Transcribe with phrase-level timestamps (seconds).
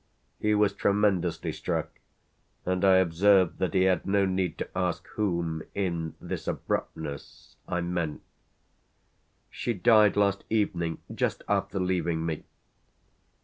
[0.39, 1.99] He was tremendously struck,
[2.65, 7.81] and I observed that he had no need to ask whom, in this abruptness, I
[7.81, 8.23] meant.
[9.51, 12.45] "She died last evening just after leaving me."